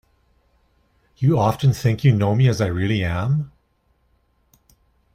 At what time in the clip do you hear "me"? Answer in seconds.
2.33-2.47